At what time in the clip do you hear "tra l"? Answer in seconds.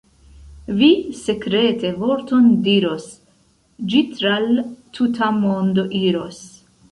4.15-4.67